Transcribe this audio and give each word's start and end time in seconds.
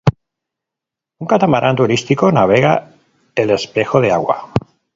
Un 1.21 1.27
catamarán 1.31 1.75
turístico 1.81 2.31
navega 2.31 2.73
el 3.35 3.51
espejo 3.51 4.01
de 4.01 4.11
agua. 4.11 4.49